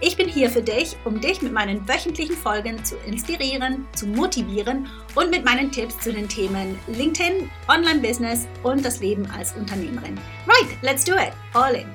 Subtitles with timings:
[0.00, 4.88] Ich bin hier für dich, um dich mit meinen wöchentlichen Folgen zu inspirieren, zu motivieren
[5.16, 10.16] und mit meinen Tipps zu den Themen LinkedIn, Online-Business und das Leben als Unternehmerin.
[10.46, 11.32] Right, let's do it.
[11.52, 11.88] All in.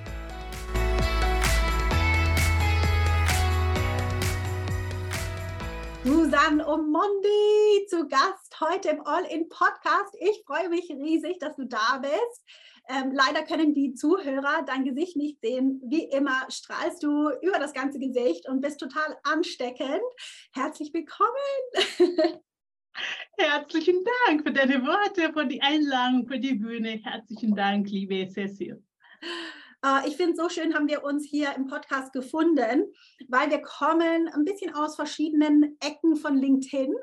[6.04, 10.14] Susanne Omondi zu Gast heute im All-In-Podcast.
[10.20, 12.44] Ich freue mich riesig, dass du da bist.
[12.90, 15.82] Ähm, leider können die Zuhörer dein Gesicht nicht sehen.
[15.86, 20.02] Wie immer strahlst du über das ganze Gesicht und bist total ansteckend.
[20.52, 21.32] Herzlich willkommen.
[23.38, 27.02] Herzlichen Dank für deine Worte, für die Einladung, für die Bühne.
[27.04, 28.84] Herzlichen Dank, liebe Cecil.
[29.84, 32.94] Äh, ich finde so schön, haben wir uns hier im Podcast gefunden,
[33.28, 36.94] weil wir kommen ein bisschen aus verschiedenen Ecken von LinkedIn.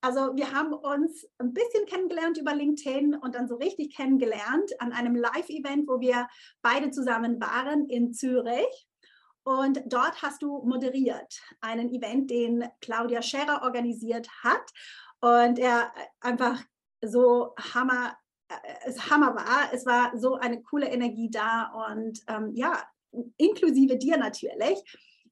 [0.00, 4.92] Also wir haben uns ein bisschen kennengelernt über LinkedIn und dann so richtig kennengelernt an
[4.92, 6.28] einem Live-Event, wo wir
[6.62, 8.86] beide zusammen waren in Zürich.
[9.44, 14.62] Und dort hast du moderiert einen Event, den Claudia Scherer organisiert hat.
[15.20, 16.62] Und er einfach
[17.02, 18.16] so hammer
[18.86, 19.72] es Hammer war.
[19.72, 22.82] Es war so eine coole Energie da und ähm, ja,
[23.36, 24.82] inklusive dir natürlich.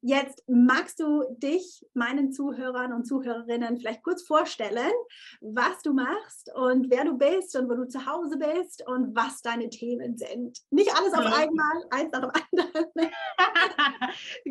[0.04, 4.90] Jetzt magst du dich meinen Zuhörern und Zuhörerinnen vielleicht kurz vorstellen,
[5.40, 9.42] was du machst und wer du bist und wo du zu Hause bist und was
[9.42, 10.58] deine Themen sind.
[10.70, 13.12] Nicht alles auf einmal, eins nach dem anderen.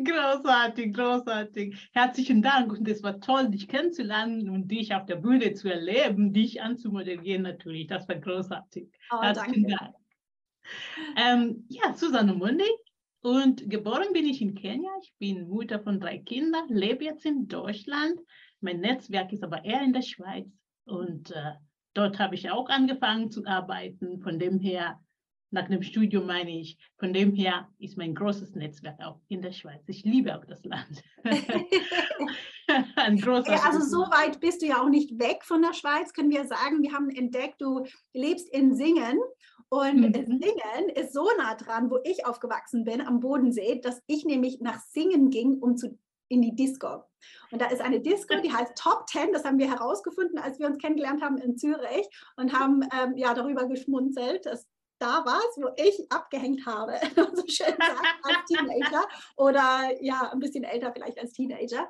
[0.06, 1.90] großartig, großartig.
[1.92, 6.32] Herzlichen Dank und es war toll, dich kennenzulernen und dich auf der Bühne zu erleben,
[6.32, 7.88] dich anzumoderieren natürlich.
[7.88, 8.88] Das war großartig.
[9.12, 9.76] Oh, Herzlichen danke.
[9.78, 9.96] Dank.
[11.16, 12.64] Ähm, ja, Susanne Mundi,
[13.22, 14.90] und geboren bin ich in Kenia.
[15.00, 18.20] Ich bin Mutter von drei Kindern, lebe jetzt in Deutschland.
[18.60, 20.46] Mein Netzwerk ist aber eher in der Schweiz.
[20.84, 21.52] Und äh,
[21.94, 24.20] dort habe ich auch angefangen zu arbeiten.
[24.20, 25.00] Von dem her,
[25.52, 29.52] nach dem Studium meine ich, von dem her ist mein großes Netzwerk auch in der
[29.52, 29.82] Schweiz.
[29.86, 31.02] Ich liebe auch das Land.
[32.96, 36.14] Ein großer ja, also so weit bist du ja auch nicht weg von der Schweiz,
[36.14, 36.82] können wir sagen.
[36.82, 39.18] Wir haben entdeckt, du lebst in Singen
[39.68, 40.40] und mhm.
[40.40, 44.80] Singen ist so nah dran, wo ich aufgewachsen bin, am Bodensee, dass ich nämlich nach
[44.80, 45.98] Singen ging, um zu
[46.32, 47.04] in die Disco.
[47.50, 49.32] Und da ist eine Disco, die heißt Top Ten.
[49.32, 53.34] Das haben wir herausgefunden, als wir uns kennengelernt haben in Zürich und haben ähm, ja
[53.34, 54.66] darüber geschmunzelt, dass
[55.02, 56.92] da war es, wo ich abgehängt habe,
[57.34, 61.88] so schön sagt, als Teenager oder ja, ein bisschen älter vielleicht als Teenager.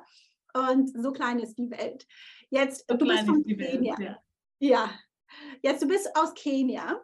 [0.55, 2.07] Und so klein ist die Welt.
[2.49, 3.97] Jetzt, so du bist von Kenia.
[3.97, 4.17] Welt, ja.
[4.59, 4.91] ja.
[5.61, 7.03] Jetzt, du bist aus Kenia.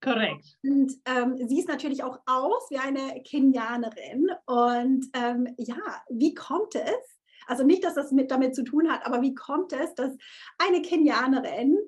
[0.00, 0.56] Korrekt.
[0.62, 4.28] Und ähm, siehst natürlich auch aus wie eine Kenianerin.
[4.46, 7.18] Und ähm, ja, wie kommt es?
[7.46, 10.16] Also nicht, dass das mit damit zu tun hat, aber wie kommt es, dass
[10.58, 11.78] eine Kenianerin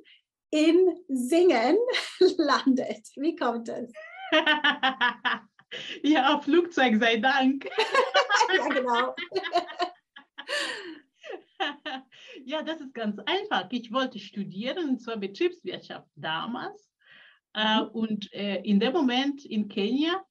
[0.57, 1.77] in Singen
[2.39, 3.09] landet?
[3.17, 3.93] Wie kommt es?
[6.03, 7.69] ja, auf Flugzeug sei Dank.
[8.57, 9.15] ja, genau.
[12.45, 13.69] ja, das ist ganz einfach.
[13.71, 16.91] Ich wollte studieren, zwar Betriebswirtschaft damals.
[17.55, 17.89] Äh, mhm.
[17.89, 20.23] und äh, in dem Moment in Kenia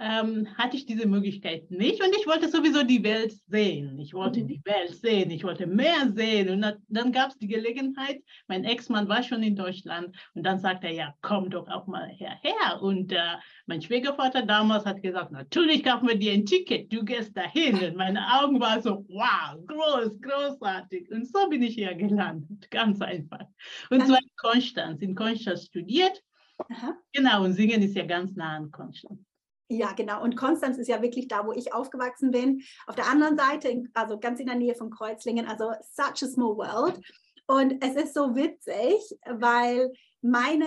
[0.00, 3.98] ähm, hatte ich diese Möglichkeit nicht und ich wollte sowieso die Welt sehen.
[3.98, 4.48] Ich wollte mhm.
[4.48, 6.48] die Welt sehen, ich wollte mehr sehen.
[6.48, 10.58] Und dann, dann gab es die Gelegenheit, mein Ex-Mann war schon in Deutschland und dann
[10.58, 12.80] sagte er, ja, komm doch auch mal herher.
[12.80, 13.36] Und äh,
[13.66, 17.76] mein Schwiegervater damals hat gesagt, natürlich kaufen wir dir ein Ticket, du gehst dahin.
[17.76, 21.10] Und meine Augen waren so, wow, groß, großartig.
[21.10, 23.46] Und so bin ich hier gelandet, ganz einfach.
[23.90, 26.22] Und zwar in Konstanz, in Konstanz studiert
[26.68, 26.96] Aha.
[27.12, 29.29] Genau, und Singen ist ja ganz nah an Konstanz.
[29.72, 30.20] Ja, genau.
[30.22, 32.62] Und Konstanz ist ja wirklich da, wo ich aufgewachsen bin.
[32.88, 36.56] Auf der anderen Seite, also ganz in der Nähe von Kreuzlingen, also such a small
[36.56, 37.00] world.
[37.46, 40.66] Und es ist so witzig, weil meine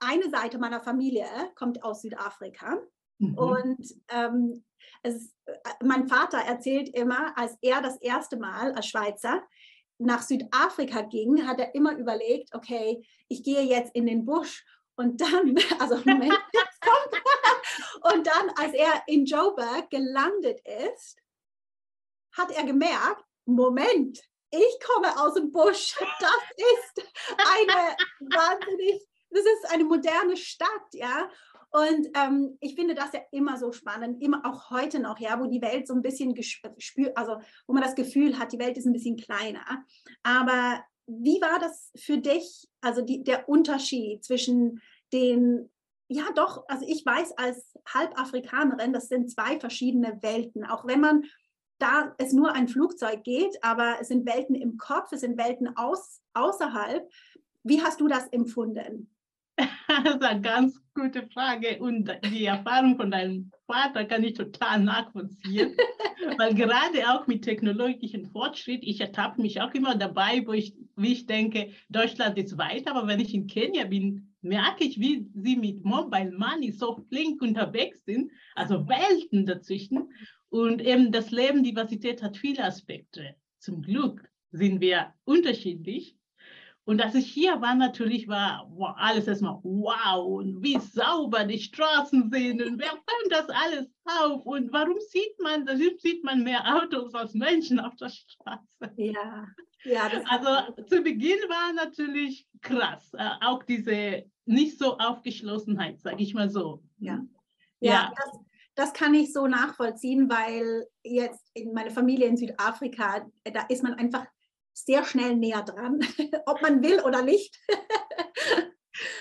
[0.00, 1.26] eine Seite meiner Familie
[1.56, 2.78] kommt aus Südafrika.
[3.18, 3.34] Mhm.
[3.34, 4.64] Und ähm,
[5.02, 9.42] es, äh, mein Vater erzählt immer, als er das erste Mal als Schweizer
[9.98, 14.64] nach Südafrika ging, hat er immer überlegt, okay, ich gehe jetzt in den Busch
[14.98, 16.34] und dann, also Moment,
[18.02, 21.16] und dann, als er in Joburg gelandet ist,
[22.36, 25.94] hat er gemerkt, Moment, ich komme aus dem Busch.
[26.20, 31.30] Das ist eine wahnsinnig, das ist eine moderne Stadt, ja.
[31.70, 35.46] Und ähm, ich finde das ja immer so spannend, immer auch heute noch, ja, wo
[35.46, 37.36] die Welt so ein bisschen gespürt, also
[37.66, 39.84] wo man das Gefühl hat, die Welt ist ein bisschen kleiner.
[40.22, 44.80] Aber wie war das für dich, also die, der Unterschied zwischen
[45.12, 45.70] den,
[46.08, 51.24] ja doch, also ich weiß als Halbafrikanerin, das sind zwei verschiedene Welten, auch wenn man
[51.78, 55.76] da es nur ein Flugzeug geht, aber es sind Welten im Kopf, es sind Welten
[55.76, 57.08] aus, außerhalb.
[57.62, 59.10] Wie hast du das empfunden?
[60.04, 61.78] Das ist eine ganz gute Frage.
[61.80, 65.76] Und die Erfahrung von deinem Vater kann ich total nachvollziehen,
[66.38, 71.12] weil gerade auch mit technologischem Fortschritt, ich ertappe mich auch immer dabei, wo ich, wie
[71.12, 75.56] ich denke, Deutschland ist weiter, aber wenn ich in Kenia bin, merke ich, wie sie
[75.56, 80.12] mit Mobile Money so flink unterwegs sind, also Welten dazwischen.
[80.50, 83.34] Und eben das Leben, Diversität hat viele Aspekte.
[83.58, 86.17] Zum Glück sind wir unterschiedlich
[86.88, 91.58] und als ich hier war, natürlich war wow, alles erstmal wow und wie sauber die
[91.58, 96.42] Straßen sind und wer fängt das alles auf und warum sieht man, da sieht man
[96.44, 98.62] mehr Autos als Menschen auf der Straße.
[98.96, 99.46] Ja,
[99.84, 100.10] ja.
[100.30, 106.48] also zu Beginn war natürlich krass, äh, auch diese nicht so Aufgeschlossenheit, sage ich mal
[106.48, 106.82] so.
[107.00, 107.22] Ja,
[107.80, 108.12] ja, ja.
[108.16, 108.40] Das,
[108.76, 113.92] das kann ich so nachvollziehen, weil jetzt in meiner Familie in Südafrika, da ist man
[113.92, 114.24] einfach
[114.84, 116.00] sehr schnell näher dran,
[116.46, 117.58] ob man will oder nicht.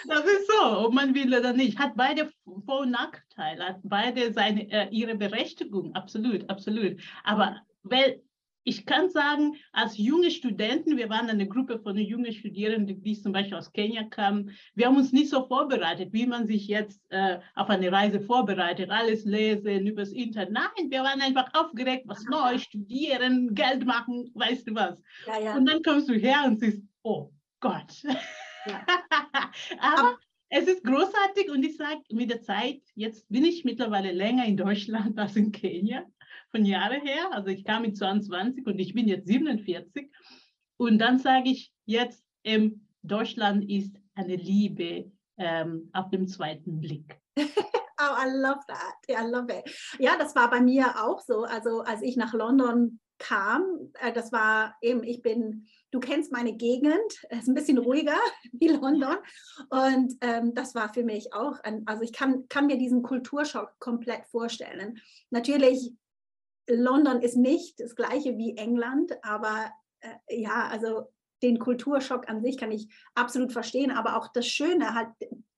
[0.07, 1.77] Das ist so, ob man will oder nicht.
[1.77, 2.31] Hat beide
[2.65, 6.99] Vor- und Nachteile, hat beide seine, äh, ihre Berechtigung, absolut, absolut.
[7.23, 8.23] Aber weil
[8.67, 13.31] ich kann sagen, als junge Studenten, wir waren eine Gruppe von jungen Studierenden, die zum
[13.31, 17.39] Beispiel aus Kenia kamen, wir haben uns nicht so vorbereitet, wie man sich jetzt äh,
[17.55, 20.51] auf eine Reise vorbereitet, alles lesen übers Internet.
[20.51, 25.01] Nein, wir waren einfach aufgeregt, was neu, studieren, Geld machen, weißt du was.
[25.27, 25.55] Ja, ja.
[25.55, 27.31] Und dann kommst du her und siehst, oh
[27.61, 28.03] Gott.
[28.03, 28.85] Ja.
[29.79, 30.17] Aber
[30.49, 34.57] es ist großartig und ich sage mit der Zeit, jetzt bin ich mittlerweile länger in
[34.57, 36.03] Deutschland als in Kenia
[36.51, 37.29] von Jahren her.
[37.31, 40.11] Also ich kam mit 22 und ich bin jetzt 47.
[40.77, 47.19] Und dann sage ich jetzt, ähm, Deutschland ist eine Liebe ähm, auf dem zweiten Blick.
[47.99, 48.95] Oh, I love that.
[49.09, 49.75] I love it.
[49.97, 51.45] Ja, das war bei mir auch so.
[51.45, 56.53] Also als ich nach London kam, äh, das war eben, ich bin, du kennst meine
[56.53, 58.19] Gegend, es ist ein bisschen ruhiger
[58.51, 59.17] wie London.
[59.69, 63.73] Und ähm, das war für mich auch, ein, also ich kann, kann mir diesen Kulturschock
[63.79, 65.01] komplett vorstellen.
[65.31, 65.91] Natürlich
[66.67, 69.71] London ist nicht das gleiche wie England, aber
[70.01, 71.11] äh, ja, also
[71.41, 75.09] den Kulturschock an sich kann ich absolut verstehen, aber auch das Schöne, halt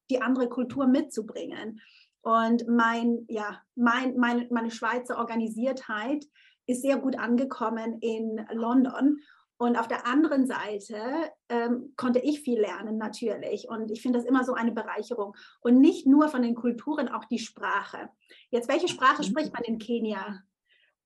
[0.09, 1.81] die andere Kultur mitzubringen.
[2.21, 6.25] Und mein, ja, mein, mein, meine Schweizer Organisiertheit
[6.65, 9.19] ist sehr gut angekommen in London.
[9.57, 11.01] Und auf der anderen Seite
[11.49, 13.67] ähm, konnte ich viel lernen, natürlich.
[13.67, 15.35] Und ich finde das immer so eine Bereicherung.
[15.59, 18.09] Und nicht nur von den Kulturen, auch die Sprache.
[18.51, 20.39] Jetzt, welche Sprache spricht man in Kenia?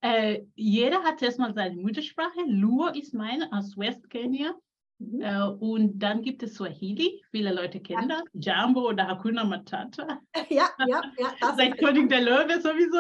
[0.03, 2.41] Äh, jeder hat erstmal seine Muttersprache.
[2.45, 4.53] Luo ist meine aus Westkenia.
[4.99, 5.21] Mhm.
[5.21, 7.23] Äh, und dann gibt es Swahili.
[7.31, 8.17] Viele Leute kennen ja.
[8.17, 8.23] das.
[8.33, 10.19] Jambo oder Hakuna Matata.
[10.49, 11.55] Ja, ja, ja.
[11.55, 12.99] Seit König der Löwe sowieso.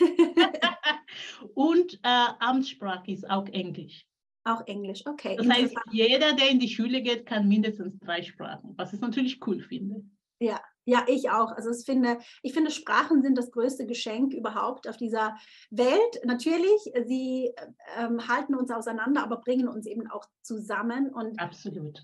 [1.54, 4.04] und äh, Amtssprache ist auch Englisch.
[4.44, 5.36] Auch Englisch, okay.
[5.36, 9.44] Das heißt, jeder, der in die Schule geht, kann mindestens drei Sprachen, was ich natürlich
[9.46, 10.04] cool finde.
[10.40, 11.52] Ja, ja, ich auch.
[11.52, 15.36] Also ich finde, ich finde, Sprachen sind das größte Geschenk überhaupt auf dieser
[15.68, 16.20] Welt.
[16.24, 17.52] Natürlich, sie
[17.98, 21.12] ähm, halten uns auseinander, aber bringen uns eben auch zusammen.
[21.12, 22.00] Und, Absolut.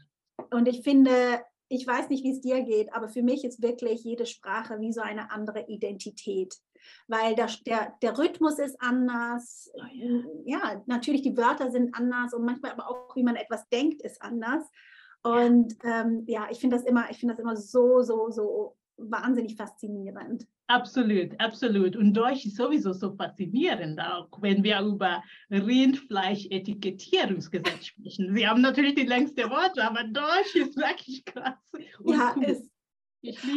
[0.51, 4.05] Und ich finde, ich weiß nicht, wie es dir geht, aber für mich ist wirklich
[4.05, 6.55] jede Sprache wie so eine andere Identität.
[7.09, 9.71] Weil der, der, der Rhythmus ist anders.
[9.73, 10.23] Oh ja.
[10.45, 14.21] ja, natürlich, die Wörter sind anders und manchmal aber auch, wie man etwas denkt, ist
[14.21, 14.71] anders.
[15.25, 19.57] Und ähm, ja, ich finde das immer, ich finde das immer so, so, so wahnsinnig
[19.57, 20.47] faszinierend.
[20.67, 21.97] Absolut, absolut.
[21.97, 28.33] Und Deutsch ist sowieso so faszinierend, auch wenn wir über Rindfleisch-Etikettierungsgesetz sprechen.
[28.35, 31.57] Sie haben natürlich die längste Worte, aber Deutsch ist wirklich krass.
[32.05, 32.45] ja, cool.
[32.45, 32.71] ist.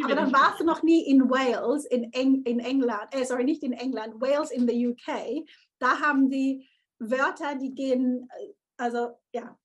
[0.03, 3.63] aber dann warst du noch nie in Wales, in, Eng in England, äh, sorry, nicht
[3.63, 5.45] in England, Wales in the UK.
[5.79, 6.65] Da haben die
[6.99, 9.57] Wörter, die gehen, äh, also ja,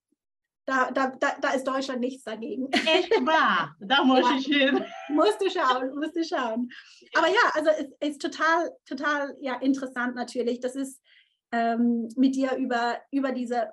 [0.65, 2.71] Da, da, da, da ist Deutschland nichts dagegen.
[2.71, 4.37] Echt wahr, da muss ja.
[4.39, 4.85] ich hin.
[5.09, 6.71] Musst du schauen, musst du schauen.
[7.15, 10.61] Aber ja, also es ist total, total ja, interessant natürlich.
[10.61, 11.01] Das ist
[11.51, 13.73] ähm, mit dir über, über diese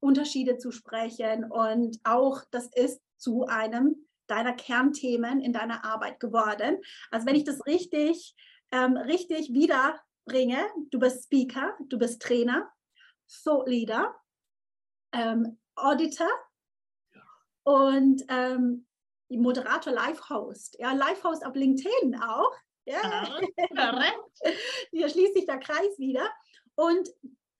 [0.00, 6.78] Unterschiede zu sprechen und auch das ist zu einem deiner Kernthemen in deiner Arbeit geworden.
[7.10, 8.34] Also wenn ich das richtig,
[8.72, 12.70] ähm, richtig wiederbringe, du bist Speaker, du bist Trainer,
[13.44, 14.14] Thought Leader,
[15.12, 16.28] ähm, Auditor
[17.64, 18.86] und ähm,
[19.28, 20.76] Moderator, Live-Host.
[20.78, 22.52] Ja, Live-Host auf LinkedIn auch.
[22.84, 23.40] Ja.
[24.90, 26.30] Hier schließt sich der Kreis wieder.
[26.76, 27.08] Und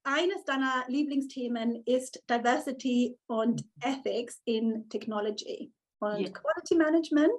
[0.04, 6.30] eines deiner Lieblingsthemen ist Diversity und Ethics in Technology und yeah.
[6.30, 7.32] Quality Management,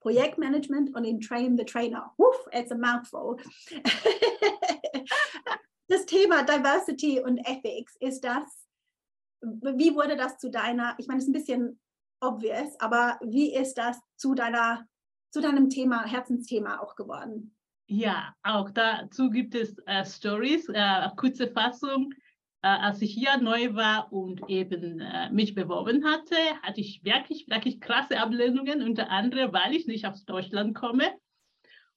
[0.00, 2.12] Projektmanagement und in Train the Trainer.
[2.16, 3.36] Uff, it's a mouthful.
[5.88, 8.63] das Thema Diversity und Ethics ist das,
[9.44, 11.80] wie wurde das zu deiner, ich meine, es ist ein bisschen
[12.20, 14.86] obvious, aber wie ist das zu deiner,
[15.30, 17.54] zu deinem Thema, Herzensthema auch geworden?
[17.86, 22.14] Ja, auch dazu gibt es äh, Stories, äh, kurze Fassung.
[22.62, 27.46] Äh, als ich hier neu war und eben äh, mich beworben hatte, hatte ich wirklich,
[27.48, 31.04] wirklich krasse Ablehnungen, unter anderem, weil ich nicht aus Deutschland komme.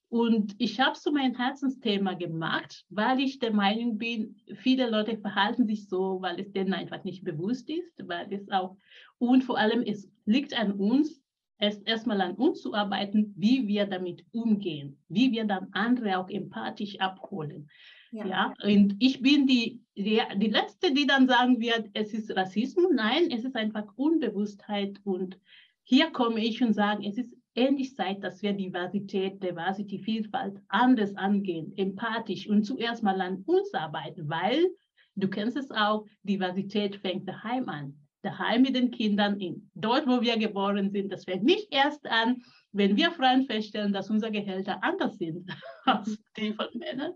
[0.10, 5.66] Und ich habe so mein Herzensthema gemacht, weil ich der Meinung bin, viele Leute verhalten
[5.66, 8.78] sich so, weil es denen einfach nicht bewusst ist, weil es auch,
[9.18, 11.22] und vor allem, es liegt an uns,
[11.60, 16.30] es erstmal an uns zu arbeiten, wie wir damit umgehen, wie wir dann andere auch
[16.30, 17.70] empathisch abholen.
[18.12, 18.26] Ja.
[18.26, 22.92] ja, und ich bin die, die, die Letzte, die dann sagen wird, es ist Rassismus.
[22.94, 25.02] Nein, es ist einfach Unbewusstheit.
[25.04, 25.38] Und
[25.84, 31.16] hier komme ich und sage, es ist endlich Zeit, dass wir Diversität, Diversity, Vielfalt anders
[31.16, 34.68] angehen, empathisch und zuerst mal an uns arbeiten, weil
[35.16, 37.98] du kennst es auch, Diversität fängt daheim an.
[38.22, 41.12] Daheim mit den Kindern, in, dort, wo wir geboren sind.
[41.12, 45.50] Das fängt nicht erst an, wenn wir Frauen feststellen, dass unsere Gehälter anders sind
[45.86, 47.14] als die von Männern.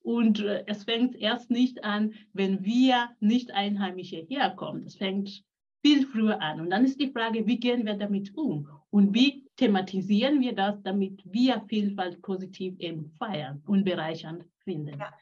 [0.00, 4.84] Und äh, es fängt erst nicht an, wenn wir nicht Einheimische herkommen.
[4.84, 5.42] Das fängt
[5.84, 6.60] viel früher an.
[6.60, 8.68] Und dann ist die Frage, wie gehen wir damit um?
[8.96, 14.98] Und wie thematisieren wir das, damit wir Vielfalt positiv eben feiern und bereichernd finden?
[14.98, 15.12] Ja.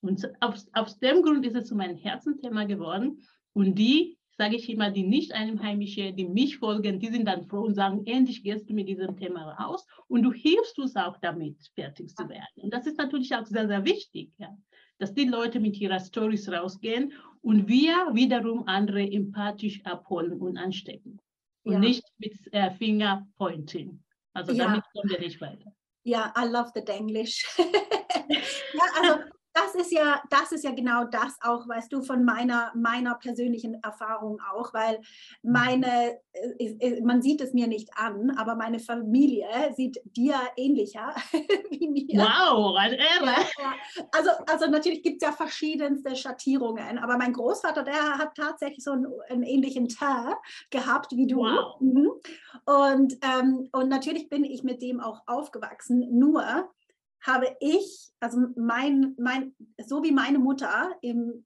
[0.00, 3.18] Und aus, aus dem Grund ist es so mein Herzenthema geworden.
[3.52, 7.74] Und die sage ich immer, die Nicht-Einheimische, die mich folgen, die sind dann froh und
[7.74, 12.16] sagen, endlich gehst du mit diesem Thema raus und du hilfst uns auch damit, fertig
[12.16, 12.56] zu werden.
[12.56, 14.56] Und das ist natürlich auch sehr, sehr wichtig, ja,
[14.96, 17.12] dass die Leute mit ihrer Stories rausgehen
[17.42, 21.19] und wir wiederum andere empathisch abholen und anstecken.
[21.64, 21.78] Und ja.
[21.78, 24.02] nicht mit äh, Fingerpointing.
[24.32, 24.64] Also ja.
[24.64, 25.72] damit kommen wir nicht weiter.
[26.02, 27.46] Ja, I love the English.
[27.58, 32.72] ja, also das ist ja, das ist ja genau das auch, weißt du, von meiner,
[32.74, 35.00] meiner persönlichen Erfahrung auch, weil
[35.42, 41.14] meine, äh, man sieht es mir nicht an, aber meine Familie sieht dir ähnlicher
[41.70, 42.20] wie mir.
[42.20, 42.76] Wow,
[44.12, 48.92] also, also natürlich gibt es ja verschiedenste Schattierungen, aber mein Großvater, der hat tatsächlich so
[48.92, 50.36] einen, einen ähnlichen Teint
[50.70, 51.38] gehabt wie du.
[51.38, 51.80] Wow.
[51.80, 52.10] Mhm.
[52.64, 56.70] Und, ähm, und natürlich bin ich mit dem auch aufgewachsen, nur
[57.22, 61.44] habe ich, also mein, mein, so wie meine Mutter im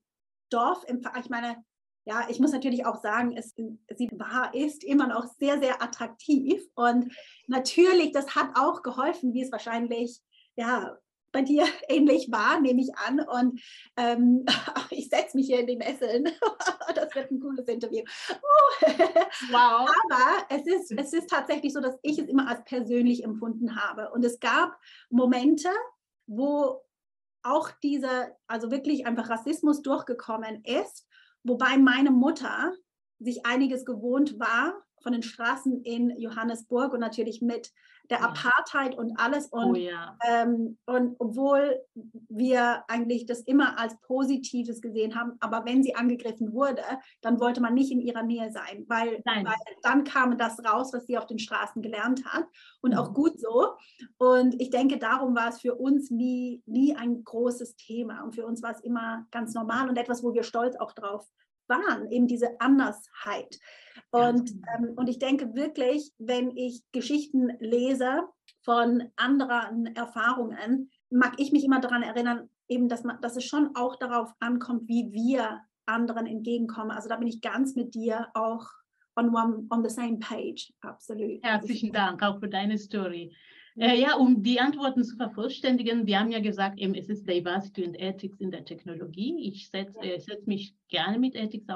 [0.50, 1.64] Dorf, im, ich meine,
[2.06, 6.62] ja, ich muss natürlich auch sagen, es, sie war, ist immer noch sehr, sehr attraktiv.
[6.74, 7.12] Und
[7.46, 10.20] natürlich, das hat auch geholfen, wie es wahrscheinlich,
[10.56, 10.98] ja,
[11.34, 13.20] bei dir ähnlich war, nehme ich an.
[13.20, 13.60] Und
[13.98, 14.46] ähm,
[14.90, 16.24] ich setze mich hier in die Messeln.
[16.94, 18.02] das wird ein cooles Interview.
[19.50, 19.90] wow.
[20.10, 24.10] Aber es ist, es ist tatsächlich so, dass ich es immer als persönlich empfunden habe.
[24.12, 24.78] Und es gab
[25.10, 25.68] Momente,
[26.26, 26.80] wo
[27.42, 31.06] auch dieser, also wirklich einfach Rassismus durchgekommen ist,
[31.42, 32.72] wobei meine Mutter
[33.18, 37.70] sich einiges gewohnt war von den Straßen in Johannesburg und natürlich mit
[38.10, 39.46] der Apartheid und alles.
[39.46, 40.16] Und, oh ja.
[40.28, 41.80] ähm, und obwohl
[42.28, 46.82] wir eigentlich das immer als Positives gesehen haben, aber wenn sie angegriffen wurde,
[47.22, 51.06] dann wollte man nicht in ihrer Nähe sein, weil, weil dann kam das raus, was
[51.06, 52.44] sie auf den Straßen gelernt hat.
[52.80, 52.98] Und mhm.
[52.98, 53.74] auch gut so.
[54.18, 58.22] Und ich denke, darum war es für uns nie, nie ein großes Thema.
[58.22, 61.26] Und für uns war es immer ganz normal und etwas, wo wir stolz auch drauf
[61.68, 63.58] waren, eben diese Andersheit.
[64.10, 64.66] Und, genau.
[64.76, 68.22] ähm, und ich denke wirklich, wenn ich Geschichten lese
[68.62, 73.74] von anderen Erfahrungen, mag ich mich immer daran erinnern, eben, dass, man, dass es schon
[73.74, 76.90] auch darauf ankommt, wie wir anderen entgegenkommen.
[76.90, 78.66] Also da bin ich ganz mit dir auch
[79.16, 81.42] on, one, on the same page, absolut.
[81.42, 83.34] Herzlichen Dank auch für deine Story.
[83.76, 87.84] Äh, ja, um die Antworten zu vervollständigen, wir haben ja gesagt, eben, es ist Diversity
[87.84, 89.48] und Ethics in der Technologie.
[89.48, 90.14] Ich setze ja.
[90.14, 91.68] äh, setz mich gerne mit Ethics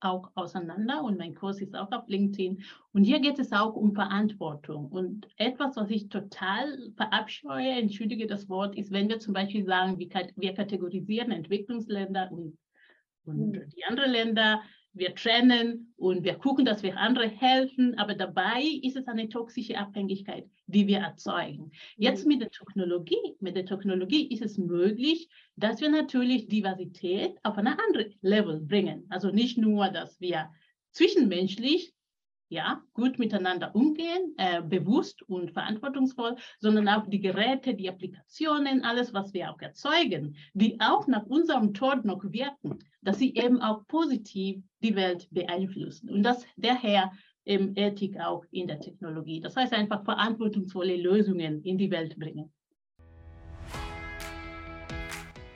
[0.00, 2.62] auch auseinander und mein Kurs ist auch auf LinkedIn.
[2.92, 4.88] Und hier geht es auch um Verantwortung.
[4.88, 9.98] Und etwas, was ich total verabscheue, entschuldige das Wort, ist, wenn wir zum Beispiel sagen,
[9.98, 12.58] wir kategorisieren Entwicklungsländer und,
[13.24, 13.68] und mhm.
[13.74, 14.60] die anderen Länder
[14.96, 19.76] wir trennen und wir gucken, dass wir andere helfen, aber dabei ist es eine toxische
[19.76, 21.70] Abhängigkeit, die wir erzeugen.
[21.96, 22.32] Jetzt mhm.
[22.32, 27.66] mit der Technologie, mit der Technologie ist es möglich, dass wir natürlich Diversität auf ein
[27.66, 29.06] anderes Level bringen.
[29.10, 30.50] Also nicht nur, dass wir
[30.92, 31.92] zwischenmenschlich
[32.48, 39.12] ja, gut miteinander umgehen, äh, bewusst und verantwortungsvoll, sondern auch die Geräte, die Applikationen, alles,
[39.12, 43.86] was wir auch erzeugen, die auch nach unserem Tod noch wirken, dass sie eben auch
[43.88, 46.10] positiv die Welt beeinflussen.
[46.10, 47.10] Und das daher
[47.44, 49.40] eben Ethik auch in der Technologie.
[49.40, 52.52] Das heißt einfach verantwortungsvolle Lösungen in die Welt bringen.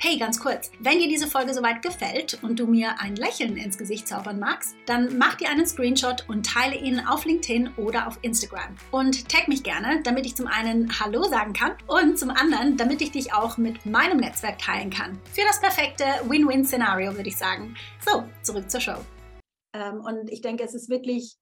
[0.02, 3.76] Hey, ganz kurz, wenn dir diese Folge soweit gefällt und du mir ein Lächeln ins
[3.76, 8.18] Gesicht zaubern magst, dann mach dir einen Screenshot und teile ihn auf LinkedIn oder auf
[8.22, 8.76] Instagram.
[8.92, 13.02] Und tag mich gerne, damit ich zum einen Hallo sagen kann und zum anderen, damit
[13.02, 15.20] ich dich auch mit meinem Netzwerk teilen kann.
[15.34, 17.76] Für das perfekte Win-Win-Szenario, würde ich sagen.
[18.02, 18.96] So, zurück zur Show.
[19.74, 21.36] Ähm, und ich denke, es ist wirklich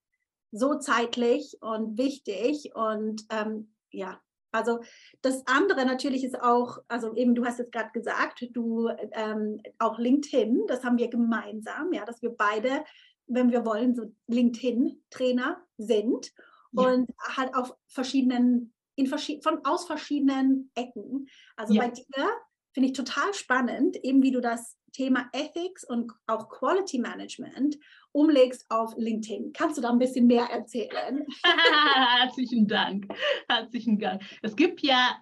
[0.50, 4.20] so zeitlich und wichtig und ähm, ja,
[4.52, 4.80] also
[5.22, 9.98] das andere natürlich ist auch, also eben du hast es gerade gesagt, du ähm, auch
[9.98, 12.84] LinkedIn, das haben wir gemeinsam, ja, dass wir beide,
[13.26, 16.32] wenn wir wollen, so LinkedIn-Trainer sind
[16.72, 16.88] ja.
[16.88, 21.28] und halt auf verschiedenen, in verschied von aus verschiedenen Ecken.
[21.56, 21.82] Also ja.
[21.82, 22.28] bei dir
[22.72, 27.78] finde ich total spannend, eben wie du das Thema Ethics und auch Quality Management
[28.18, 29.52] umlegst auf LinkedIn.
[29.52, 31.24] Kannst du da ein bisschen mehr erzählen?
[32.18, 33.06] Herzlichen Dank.
[33.48, 34.22] Herzlichen Dank.
[34.42, 35.16] Es gibt ja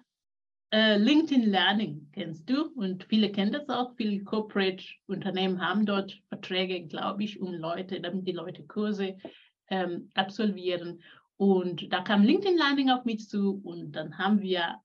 [0.72, 2.70] äh, LinkedIn Learning, kennst du?
[2.74, 3.94] Und viele kennen das auch.
[3.96, 9.18] Viele Corporate-Unternehmen haben dort Verträge, glaube ich, um Leute, damit die Leute Kurse
[9.68, 11.02] ähm, absolvieren.
[11.36, 14.80] Und da kam LinkedIn Learning auf mich zu und dann haben wir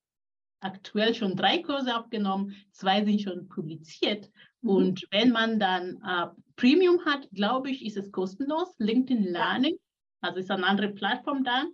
[0.59, 4.29] aktuell schon drei Kurse abgenommen, zwei sind schon publiziert.
[4.61, 4.69] Mhm.
[4.69, 6.27] Und wenn man dann äh,
[6.61, 8.75] Premium hat, glaube ich, ist es kostenlos.
[8.77, 9.77] LinkedIn Learning,
[10.21, 11.69] also ist eine andere Plattform dann.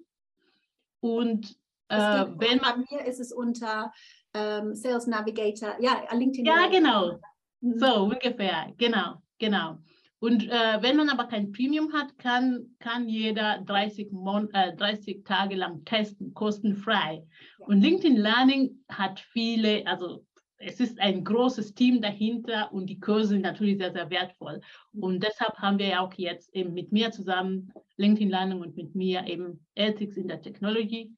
[1.01, 1.57] Und
[1.89, 2.85] äh, wenn man.
[2.85, 3.91] Bei mir ist es unter
[4.33, 6.45] ähm, Sales Navigator, ja, LinkedIn.
[6.45, 7.19] Ja, genau.
[7.59, 7.77] Mhm.
[7.77, 9.79] So ungefähr, genau, genau.
[10.19, 15.25] Und äh, wenn man aber kein Premium hat, kann, kann jeder 30, Mon äh, 30
[15.25, 17.25] Tage lang testen, kostenfrei.
[17.59, 17.65] Ja.
[17.65, 20.25] Und LinkedIn Learning hat viele, also
[20.59, 24.61] es ist ein großes Team dahinter und die Kurse sind natürlich sehr, sehr wertvoll.
[24.93, 28.95] Und deshalb haben wir ja auch jetzt eben mit mir zusammen LinkedIn Learning und mit
[28.95, 31.15] mir eben Ethics in der Technologie,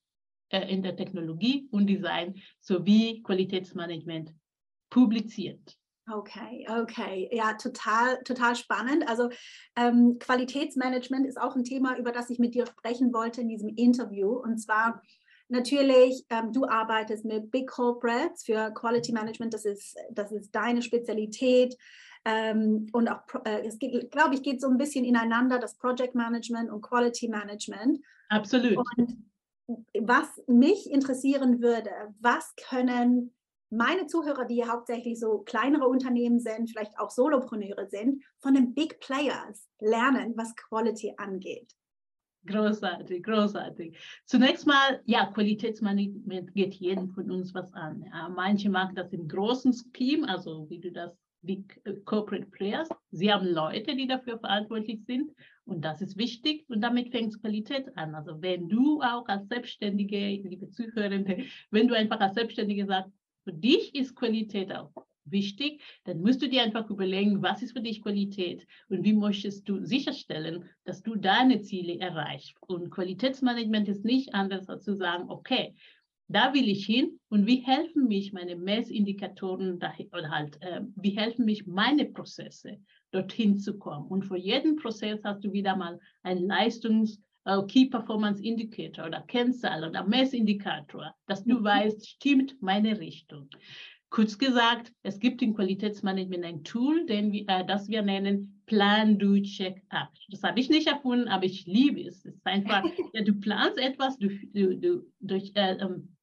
[0.49, 4.33] äh, in der Technologie und Design sowie Qualitätsmanagement
[4.89, 5.77] publiziert.
[6.11, 7.29] Okay, okay.
[7.31, 9.07] Ja, total, total spannend.
[9.07, 9.29] Also
[9.75, 13.69] ähm, Qualitätsmanagement ist auch ein Thema, über das ich mit dir sprechen wollte in diesem
[13.69, 14.31] Interview.
[14.31, 15.03] Und zwar
[15.49, 19.53] natürlich, ähm, du arbeitest mit Big Corporates für Quality Management.
[19.53, 21.75] Das ist, das ist deine Spezialität.
[22.25, 26.15] Ähm, und auch, äh, es geht, glaube ich, geht so ein bisschen ineinander, das Project
[26.15, 27.99] Management und Quality Management.
[28.29, 28.77] Absolut.
[28.77, 29.23] Und
[29.99, 33.33] was mich interessieren würde, was können
[33.69, 38.99] meine Zuhörer, die hauptsächlich so kleinere Unternehmen sind, vielleicht auch Solopreneure sind, von den Big
[38.99, 41.75] Players lernen, was Quality angeht?
[42.49, 43.95] Großartig, großartig.
[44.25, 48.03] Zunächst mal, ja, Qualitätsmanagement geht jedem von uns was an.
[48.11, 51.63] Ja, manche machen das im großen Scheme, also wie du das, wie
[52.05, 52.89] Corporate Players.
[53.11, 55.31] Sie haben Leute, die dafür verantwortlich sind
[55.65, 58.15] und das ist wichtig und damit fängt Qualität an.
[58.15, 63.53] Also wenn du auch als Selbstständige, liebe Zuhörende, wenn du einfach als Selbstständige sagst, für
[63.53, 64.91] dich ist Qualität auch
[65.31, 69.67] wichtig, dann musst du dir einfach überlegen, was ist für dich Qualität und wie möchtest
[69.67, 72.55] du sicherstellen, dass du deine Ziele erreichst.
[72.67, 75.75] Und Qualitätsmanagement ist nicht anders als zu sagen, okay,
[76.27, 81.45] da will ich hin und wie helfen mich meine Messindikatoren oder halt, äh, wie helfen
[81.45, 82.77] mich meine Prozesse
[83.11, 84.07] dorthin zu kommen.
[84.07, 89.21] Und für jeden Prozess hast du wieder mal ein Leistungs- uh, Key Performance Indicator oder
[89.21, 91.63] Kennzahl oder Messindikator, dass du mhm.
[91.63, 93.49] weißt, stimmt meine Richtung.
[94.09, 99.19] Kurz gesagt, es gibt im Qualitätsmanagement ein Tool, den wir, äh, das wir nennen Plan,
[99.19, 100.25] Do, Check, Act.
[100.29, 102.25] Das habe ich nicht erfunden, aber ich liebe es.
[102.25, 106.15] Es ist einfach, ja, du planst etwas, du, du, du durch, äh, ähm,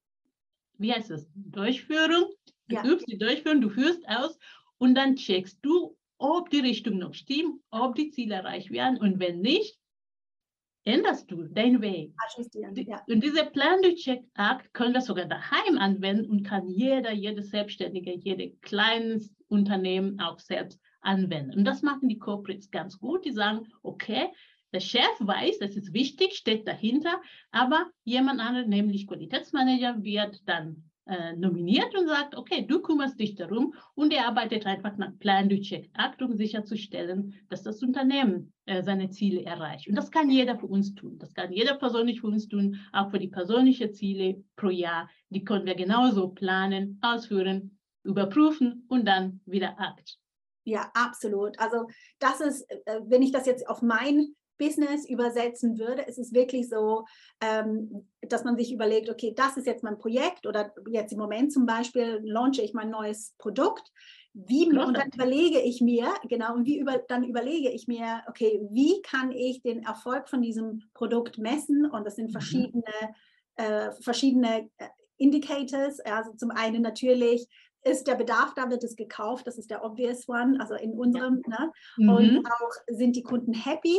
[0.78, 2.32] wie heißt das, Durchführung,
[2.68, 2.84] du ja.
[2.84, 4.36] übst die Durchführung, du führst aus
[4.78, 9.20] und dann checkst du, ob die Richtung noch stimmt, ob die Ziele erreicht werden und
[9.20, 9.78] wenn nicht,
[10.86, 12.14] änderst du deinen Weg.
[12.86, 13.02] Ja.
[13.08, 19.34] Und diese Plan-to-Check-Act können wir sogar daheim anwenden und kann jeder, jede Selbstständige, jedes kleines
[19.48, 21.58] Unternehmen auch selbst anwenden.
[21.58, 23.24] Und das machen die Corporates ganz gut.
[23.24, 24.28] Die sagen, okay,
[24.72, 27.20] der Chef weiß, das ist wichtig, steht dahinter,
[27.50, 33.34] aber jemand anderes, nämlich Qualitätsmanager, wird dann äh, nominiert und sagt, okay, du kümmerst dich
[33.34, 38.52] darum und er arbeitet einfach nach Plan du Check Act, um sicherzustellen, dass das Unternehmen
[38.66, 39.88] äh, seine Ziele erreicht.
[39.88, 41.18] Und das kann jeder für uns tun.
[41.18, 45.08] Das kann jeder persönlich für uns tun, auch für die persönlichen Ziele pro Jahr.
[45.30, 50.18] Die können wir genauso planen, ausführen, überprüfen und dann wieder Akt.
[50.64, 51.58] Ja, absolut.
[51.60, 51.86] Also
[52.18, 56.68] das ist, äh, wenn ich das jetzt auf mein Business übersetzen würde, ist es wirklich
[56.68, 57.04] so,
[57.40, 61.52] ähm, dass man sich überlegt, okay, das ist jetzt mein Projekt oder jetzt im Moment
[61.52, 63.92] zum Beispiel launche ich mein neues Produkt.
[64.32, 68.60] Wie, und dann überlege ich mir, genau, und wie über, dann überlege ich mir, okay,
[68.70, 71.86] wie kann ich den Erfolg von diesem Produkt messen?
[71.86, 72.32] Und das sind mhm.
[72.32, 72.84] verschiedene,
[73.54, 76.00] äh, verschiedene äh, Indicators.
[76.00, 77.48] Also zum einen natürlich,
[77.86, 81.42] ist der Bedarf da, wird es gekauft, das ist der obvious one, also in unserem,
[81.48, 81.64] ja.
[81.64, 81.72] ne?
[81.96, 82.08] Mhm.
[82.08, 83.96] und auch sind die Kunden happy,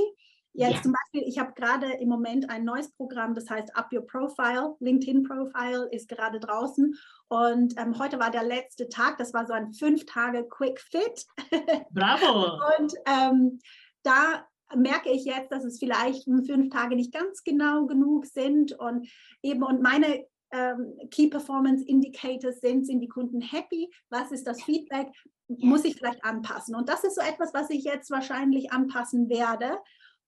[0.57, 0.81] Jetzt ja.
[0.81, 4.75] zum Beispiel, ich habe gerade im Moment ein neues Programm, das heißt Up Your Profile.
[4.79, 6.97] LinkedIn Profile ist gerade draußen.
[7.27, 9.19] Und ähm, heute war der letzte Tag.
[9.19, 11.27] Das war so ein fünf Tage Quick Fit.
[11.91, 12.59] Bravo!
[12.79, 13.59] und ähm,
[14.01, 18.73] da merke ich jetzt, dass es vielleicht fünf Tage nicht ganz genau genug sind.
[18.73, 19.07] Und
[19.43, 23.91] eben, und meine ähm, Key Performance Indicators sind, sind die Kunden happy?
[24.09, 25.09] Was ist das Feedback?
[25.47, 26.75] Muss ich vielleicht anpassen?
[26.75, 29.77] Und das ist so etwas, was ich jetzt wahrscheinlich anpassen werde.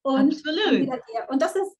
[0.01, 0.89] Und, Absolut.
[1.29, 1.75] und das ist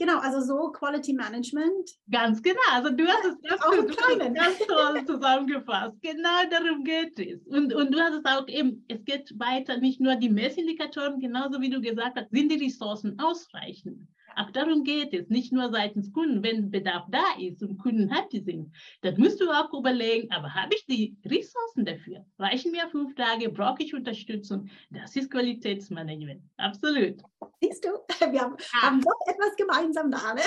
[0.00, 1.90] Genau, also so Quality Management.
[2.10, 2.58] Ganz genau.
[2.72, 5.94] Also du hast es ganz, gut, ganz toll zusammengefasst.
[6.00, 7.46] Genau darum geht es.
[7.46, 11.60] Und, und du hast es auch eben, es geht weiter, nicht nur die Messindikatoren, genauso
[11.60, 14.08] wie du gesagt hast, sind die Ressourcen ausreichend.
[14.36, 18.40] Auch darum geht es, nicht nur seitens Kunden, wenn Bedarf da ist und Kunden happy
[18.40, 22.24] sind, dann musst du auch überlegen, aber habe ich die Ressourcen dafür?
[22.38, 23.50] Reichen mir fünf Tage?
[23.50, 24.68] Brauche ich Unterstützung?
[24.90, 26.42] Das ist Qualitätsmanagement.
[26.56, 27.16] Absolut.
[27.60, 27.90] Siehst du,
[28.32, 28.82] wir haben, ah.
[28.82, 30.34] haben doch etwas gemeinsam da.
[30.34, 30.42] Ne?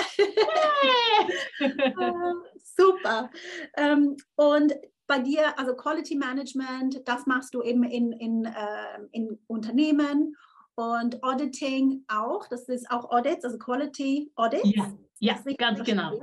[1.96, 3.30] uh, super.
[3.76, 4.74] Um, ähm, und
[5.06, 10.36] bei dir, also Quality Management, das machst du eben in, in, äh, in Unternehmen
[10.76, 12.48] und Auditing auch.
[12.48, 14.62] Das ist auch Audits, also Quality Audits.
[14.64, 16.20] Ja, ja ganz genau.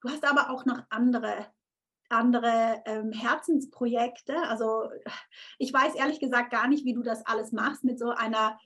[0.00, 1.46] Du hast aber auch noch andere
[2.12, 4.36] andere ähm, Herzensprojekte.
[4.48, 4.90] Also
[5.58, 8.58] ich weiß ehrlich gesagt gar nicht, wie du das alles machst mit so einer.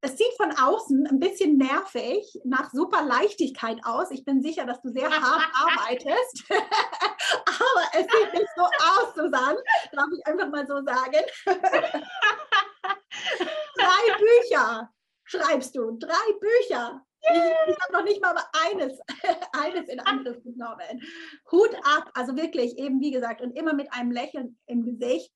[0.00, 4.12] Es sieht von außen ein bisschen nervig, nach super Leichtigkeit aus.
[4.12, 6.44] Ich bin sicher, dass du sehr hart arbeitest.
[6.50, 9.58] Aber es sieht nicht so aus, Susanne.
[9.92, 11.16] Darf ich einfach mal so sagen.
[13.88, 14.92] drei Bücher
[15.24, 15.96] schreibst du.
[15.98, 17.04] Drei Bücher.
[17.20, 18.34] Ich, ich habe noch nicht mal
[18.70, 19.00] eines,
[19.52, 21.02] eines in Angriff genommen.
[21.50, 25.32] Hut ab, also wirklich, eben wie gesagt, und immer mit einem Lächeln im Gesicht.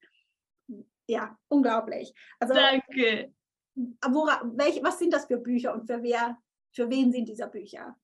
[1.08, 2.14] Ja, unglaublich.
[2.38, 3.32] Also, Danke.
[3.74, 6.38] Wora, welch, was sind das für Bücher und für wer,
[6.72, 7.96] für wen sind diese Bücher?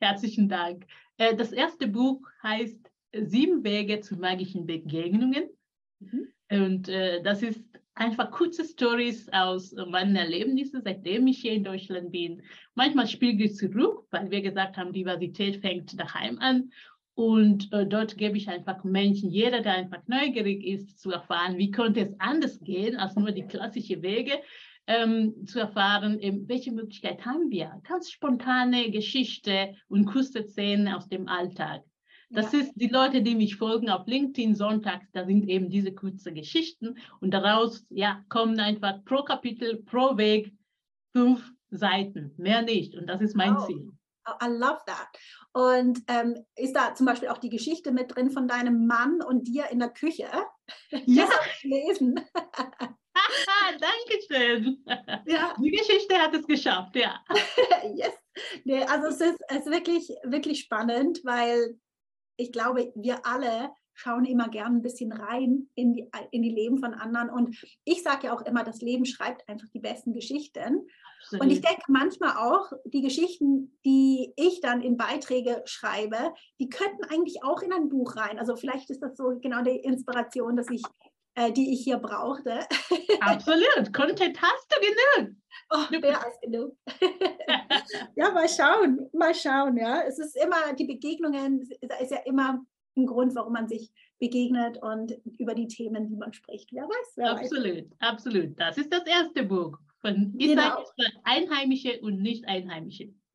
[0.00, 0.86] Herzlichen Dank.
[1.16, 5.48] Äh, das erste Buch heißt Sieben Wege zu magischen Begegnungen.
[6.00, 6.32] Mhm.
[6.50, 7.64] Und äh, das ist
[7.96, 12.42] einfach kurze Stories aus meinen Erlebnissen, seitdem ich hier in Deutschland bin.
[12.74, 16.70] Manchmal spiegel ich zurück, weil wir gesagt haben, Diversität fängt daheim an.
[17.14, 21.70] Und äh, dort gebe ich einfach Menschen, jeder, der einfach neugierig ist, zu erfahren, wie
[21.70, 24.42] könnte es anders gehen als nur die klassischen Wege,
[24.86, 27.80] ähm, zu erfahren, eben, welche Möglichkeit haben wir.
[27.88, 31.82] Ganz spontane Geschichte und kurze Szenen aus dem Alltag.
[32.28, 32.60] Das ja.
[32.60, 36.96] ist die Leute, die mich folgen auf LinkedIn sonntags, da sind eben diese kurzen Geschichten
[37.20, 40.52] und daraus ja, kommen einfach pro Kapitel, pro Weg
[41.12, 42.94] fünf Seiten, mehr nicht.
[42.94, 43.66] Und das ist mein oh.
[43.66, 43.92] Ziel.
[44.42, 45.08] I love that.
[45.52, 49.46] Und ähm, ist da zum Beispiel auch die Geschichte mit drin von deinem Mann und
[49.46, 50.28] dir in der Küche?
[51.06, 51.26] Ja.
[51.26, 52.20] Das lesen.
[53.80, 54.84] Dankeschön.
[55.26, 55.54] Ja.
[55.58, 57.24] Die Geschichte hat es geschafft, ja.
[57.94, 58.12] yes.
[58.64, 61.78] Nee, also es ist, es ist wirklich, wirklich spannend, weil
[62.36, 66.78] ich glaube, wir alle schauen immer gern ein bisschen rein in die, in die Leben
[66.78, 67.30] von anderen.
[67.30, 70.86] Und ich sage ja auch immer, das Leben schreibt einfach die besten Geschichten.
[71.22, 71.44] Absolut.
[71.44, 77.04] Und ich denke manchmal auch, die Geschichten, die ich dann in Beiträge schreibe, die könnten
[77.04, 78.38] eigentlich auch in ein Buch rein.
[78.38, 80.82] Also vielleicht ist das so genau die Inspiration, dass ich,
[81.36, 82.60] äh, die ich hier brauchte.
[83.20, 83.92] Absolut.
[83.92, 85.36] Content hast du genug.
[85.70, 86.76] Oh, mehr als genug.
[88.16, 89.76] ja, mal schauen, mal schauen.
[89.76, 92.64] Ja, es ist immer die Begegnungen, da ist ja immer
[92.96, 96.72] ein Grund, warum man sich begegnet und über die Themen, die man spricht.
[96.72, 98.00] Wer weiß, wer Absolut, weiß.
[98.00, 98.58] absolut.
[98.58, 100.84] Das ist das erste Buch von genau.
[100.84, 103.12] für Einheimische und Nicht-Einheimische.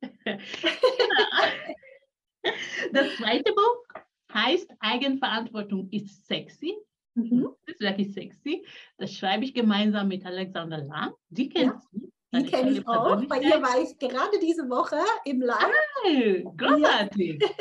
[2.92, 3.84] das zweite Buch
[4.34, 6.74] heißt Eigenverantwortung ist sexy.
[7.14, 7.48] Mhm.
[7.66, 8.64] Das ist wirklich sexy.
[8.98, 11.12] Das schreibe ich gemeinsam mit Alexander Lang.
[11.28, 11.82] Die kennt ja.
[11.92, 12.12] sie.
[12.34, 13.22] Die kenne ich auch.
[13.26, 14.96] Bei ihr war ich gerade diese Woche
[15.26, 15.66] im Live.
[16.04, 17.42] Hey, großartig.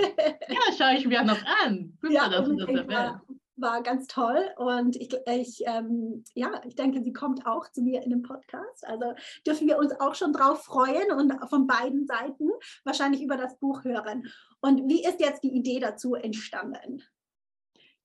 [0.47, 1.97] Ja, ja schaue ich mir noch an.
[2.01, 3.21] Super, ja, dass du das erwähnst
[3.61, 8.01] war ganz toll und ich, ich, ähm, ja, ich denke, sie kommt auch zu mir
[8.01, 8.85] in den Podcast.
[8.85, 9.13] Also
[9.45, 12.49] dürfen wir uns auch schon drauf freuen und von beiden Seiten
[12.83, 14.27] wahrscheinlich über das Buch hören.
[14.61, 17.03] Und wie ist jetzt die Idee dazu entstanden?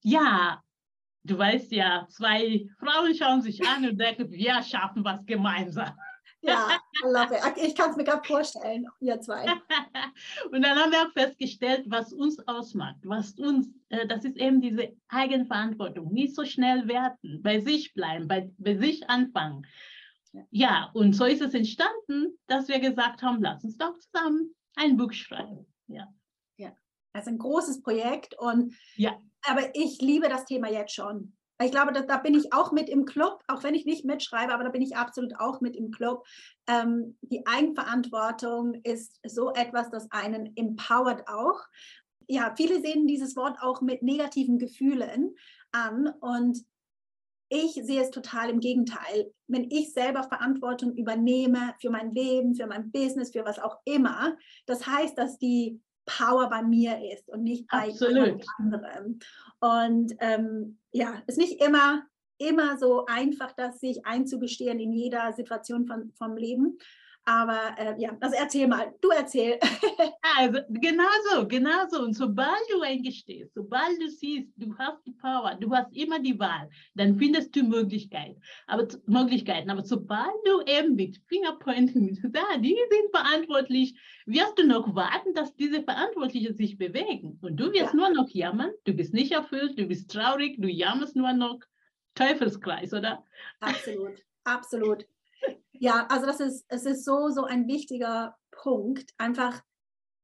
[0.03, 0.63] Ja,
[1.27, 5.93] du weißt ja, zwei Frauen schauen sich an und denken, wir schaffen was gemeinsam.
[6.47, 6.69] Ja.
[7.57, 9.45] Ich kann es mir gerade vorstellen, ihr zwei.
[10.53, 14.61] Und dann haben wir auch festgestellt, was uns ausmacht, was uns, äh, das ist eben
[14.61, 19.67] diese Eigenverantwortung, nicht so schnell werten, bei sich bleiben, bei, bei sich anfangen.
[20.33, 20.43] Ja.
[20.51, 24.97] ja, und so ist es entstanden, dass wir gesagt haben, lass uns doch zusammen ein
[24.97, 25.67] Buch schreiben.
[25.87, 26.07] Ja.
[26.57, 26.73] Ja,
[27.13, 29.19] also ein großes Projekt und ja.
[29.47, 31.37] Aber ich liebe das Thema jetzt schon.
[31.63, 34.53] Ich glaube, da, da, bin ich auch mit im Club, auch wenn ich nicht mitschreibe,
[34.53, 36.27] aber da bin ich absolut auch mit im Club.
[36.69, 41.61] Ähm, die Eigenverantwortung ist so etwas, das einen empowert auch.
[42.29, 45.35] Ja, viele sehen dieses Wort auch mit negativen Gefühlen
[45.73, 46.59] an und
[47.49, 49.33] ich sehe es total im Gegenteil.
[49.47, 54.37] Wenn ich selber Verantwortung übernehme für mein Leben, für mein Business, für was auch immer,
[54.67, 57.93] das heißt, dass die Power bei mir ist und nicht bei
[58.59, 59.19] anderem.
[59.61, 62.03] Und ähm, ja, ist nicht immer,
[62.39, 66.79] immer so einfach, das sich einzugestehen in jeder Situation von, vom Leben.
[67.29, 69.59] Aber äh, ja, also erzähl mal, du erzähl.
[70.39, 72.03] also genau so, genau so.
[72.03, 76.39] Und sobald du eingestehst, sobald du siehst, du hast die Power, du hast immer die
[76.39, 78.41] Wahl, dann findest du Möglichkeiten.
[78.69, 79.71] Aber, Möglichkeiten.
[79.71, 85.53] Aber sobald du eben mit Fingerpointing, da, die sind verantwortlich, wirst du noch warten, dass
[85.57, 87.41] diese Verantwortlichen sich bewegen.
[87.43, 87.95] Und du wirst ja.
[87.95, 91.59] nur noch jammern, du bist nicht erfüllt, du bist traurig, du jammerst nur noch.
[92.15, 93.23] Teufelskreis, oder?
[93.61, 95.07] Absolut, absolut.
[95.81, 99.13] Ja, also das ist, es ist so, so ein wichtiger Punkt.
[99.19, 99.63] Einfach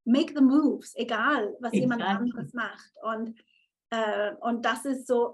[0.04, 1.80] make the moves, egal was exactly.
[1.80, 2.92] jemand anderes macht.
[3.02, 3.38] Und,
[3.90, 5.32] äh, und das ist so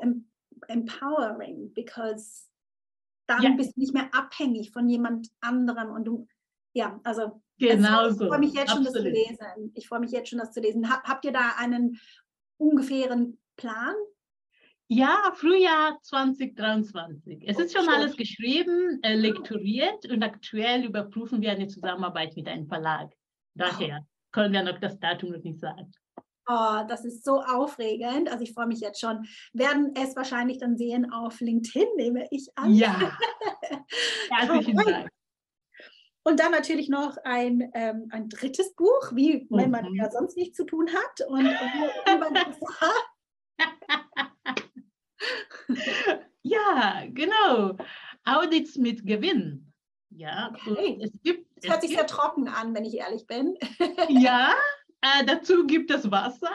[0.67, 2.49] empowering, because
[3.27, 3.51] dann ja.
[3.57, 6.27] bist du nicht mehr abhängig von jemand anderem und du,
[6.73, 9.07] ja, also genau also, ich freue mich jetzt schon, Absolut.
[9.07, 9.73] das zu lesen.
[9.75, 10.89] Ich freue mich jetzt schon, das zu lesen.
[10.91, 12.01] Habt ihr da einen
[12.57, 13.95] ungefähren Plan,
[14.89, 17.45] ja, Frühjahr 2023.
[17.47, 22.67] Es ist schon alles geschrieben, äh, lektoriert und aktuell überprüfen wir eine Zusammenarbeit mit einem
[22.67, 23.13] Verlag.
[23.55, 25.93] Daher können wir noch das Datum noch nicht sagen.
[26.51, 28.31] Oh, das ist so aufregend.
[28.31, 29.27] Also ich freue mich jetzt schon.
[29.53, 32.73] Werden es wahrscheinlich dann sehen auf LinkedIn, nehme ich an.
[32.73, 33.19] Ja.
[34.31, 35.11] Herzlichen Dank.
[36.25, 39.97] Und dann natürlich noch ein, ähm, ein drittes Buch, wie wenn man mhm.
[39.97, 41.27] ja sonst nichts zu tun hat.
[41.29, 42.39] Und, und
[46.43, 47.77] ja, genau.
[48.25, 49.73] Audits mit Gewinn.
[50.11, 50.99] Ja, okay.
[51.03, 51.47] es gibt.
[51.63, 53.57] Das hört sich gibt, sehr trocken an, wenn ich ehrlich bin.
[54.09, 54.55] ja,
[55.01, 56.51] äh, dazu gibt es Wasser.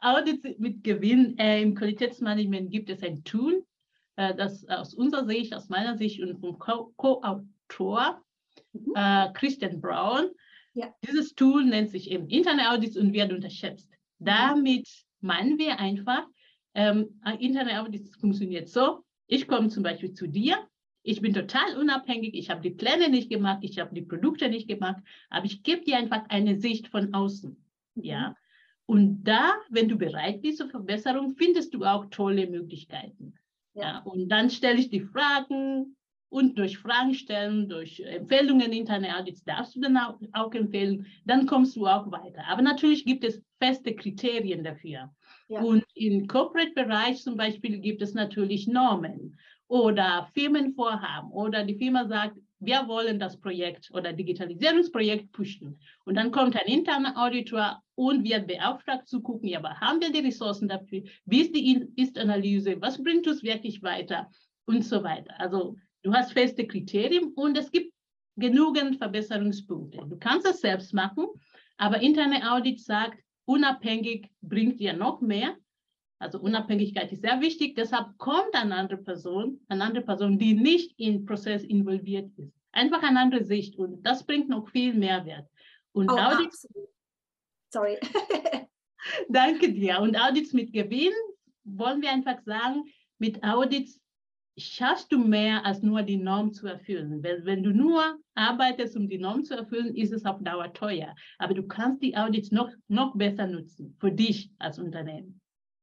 [0.00, 1.38] Audits mit Gewinn.
[1.38, 3.64] Äh, Im Qualitätsmanagement gibt es ein Tool,
[4.16, 8.22] äh, das aus unserer Sicht, aus meiner Sicht und vom Co-Autor
[8.72, 8.92] mhm.
[8.94, 10.30] äh, Christian Brown
[10.74, 10.92] ja.
[11.06, 13.90] Dieses Tool nennt sich eben interne Audits und wird unterschätzt.
[14.18, 14.24] Mhm.
[14.24, 14.88] Damit
[15.20, 16.26] meinen wir einfach,
[16.74, 19.04] ähm, interne Audits funktioniert so.
[19.26, 20.58] Ich komme zum Beispiel zu dir.
[21.02, 22.34] Ich bin total unabhängig.
[22.34, 23.60] Ich habe die Pläne nicht gemacht.
[23.62, 25.02] Ich habe die Produkte nicht gemacht.
[25.30, 27.56] Aber ich gebe dir einfach eine Sicht von außen.
[27.94, 28.04] Mhm.
[28.04, 28.36] Ja.
[28.86, 33.34] Und da, wenn du bereit bist zur Verbesserung, findest du auch tolle Möglichkeiten.
[33.74, 33.82] Ja.
[33.82, 33.98] ja.
[34.00, 35.96] Und dann stelle ich die Fragen,
[36.34, 41.46] und durch Fragen stellen, durch Empfehlungen interne Audits darfst du dann auch, auch, empfehlen, dann
[41.46, 42.42] kommst du auch weiter.
[42.48, 45.14] Aber natürlich gibt es feste Kriterien dafür.
[45.46, 45.62] Ja.
[45.62, 52.36] Und im Corporate-Bereich zum Beispiel gibt es natürlich Normen oder Firmenvorhaben oder die Firma sagt,
[52.58, 55.78] wir wollen das Projekt oder Digitalisierungsprojekt pushen.
[56.04, 60.10] Und dann kommt ein interner Auditor und wird beauftragt zu gucken, ja, aber haben wir
[60.10, 61.04] die Ressourcen dafür?
[61.26, 62.80] Wie ist die Ist-Analyse?
[62.80, 64.28] Was bringt uns wirklich weiter?
[64.66, 65.38] Und so weiter.
[65.38, 67.92] Also Du hast feste Kriterien und es gibt
[68.36, 70.04] genügend Verbesserungspunkte.
[70.06, 71.26] Du kannst es selbst machen,
[71.78, 75.56] aber interne Audit sagt, unabhängig bringt dir noch mehr.
[76.18, 77.74] Also Unabhängigkeit ist sehr wichtig.
[77.74, 82.52] Deshalb kommt eine andere Person, eine andere Person, die nicht im Prozess involviert ist.
[82.72, 85.48] Einfach eine andere Sicht und das bringt noch viel Mehrwert.
[85.92, 86.66] Und oh, Audits.
[86.66, 86.88] Absolut.
[87.72, 87.98] Sorry.
[89.30, 90.00] Danke dir.
[90.00, 91.12] Und Audits mit Gewinn
[91.64, 92.84] wollen wir einfach sagen,
[93.18, 94.00] mit Audits
[94.56, 97.22] schaffst du mehr als nur die Norm zu erfüllen.
[97.22, 101.14] Wenn, wenn du nur arbeitest, um die Norm zu erfüllen, ist es auf Dauer teuer.
[101.38, 105.40] Aber du kannst die Audits noch, noch besser nutzen für dich als Unternehmen.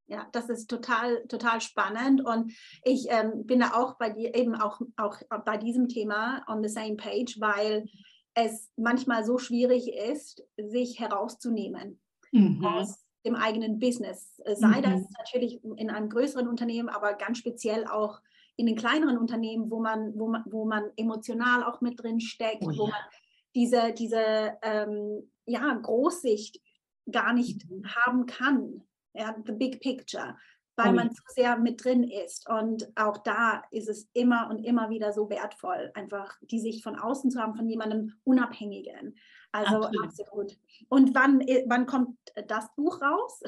[0.07, 2.25] Ja, das ist total, total spannend.
[2.25, 2.53] Und
[2.84, 6.69] ich ähm, bin da auch bei dir eben auch, auch bei diesem Thema on the
[6.69, 7.86] same page, weil
[8.34, 11.99] es manchmal so schwierig ist, sich herauszunehmen
[12.31, 12.65] mhm.
[12.65, 14.41] aus dem eigenen Business.
[14.45, 14.84] Sei mhm.
[14.84, 18.19] das natürlich in einem größeren Unternehmen, aber ganz speziell auch
[18.62, 22.63] in den kleineren Unternehmen, wo man, wo man, wo man emotional auch mit drin steckt,
[22.63, 22.78] oh, ja.
[22.78, 23.02] wo man
[23.56, 26.62] diese, diese ähm, ja, Großsicht
[27.12, 27.88] gar nicht mhm.
[27.88, 30.38] haben kann ja, the big picture,
[30.76, 30.93] weil oh.
[30.93, 32.47] man zu sehr mit drin ist.
[32.47, 36.95] Und auch da ist es immer und immer wieder so wertvoll, einfach die Sicht von
[36.95, 39.17] außen zu haben, von jemandem Unabhängigen.
[39.52, 40.06] Also absolut.
[40.06, 40.58] absolut.
[40.88, 42.15] Und wann, äh, wann kommt
[42.47, 43.41] das Buch raus?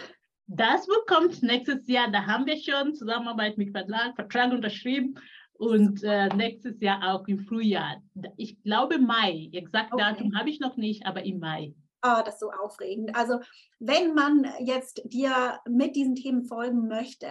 [0.47, 2.11] Das Buch kommt nächstes Jahr.
[2.11, 5.15] Da haben wir schon Zusammenarbeit mit Verlag, Vertrag unterschrieben.
[5.53, 8.01] Und äh, nächstes Jahr auch im Frühjahr.
[8.37, 9.49] Ich glaube Mai.
[9.53, 10.03] Exakt okay.
[10.03, 11.73] Datum habe ich noch nicht, aber im Mai.
[12.05, 13.15] Oh, das ist so aufregend.
[13.15, 13.39] Also,
[13.79, 17.27] wenn man jetzt dir mit diesen Themen folgen möchte,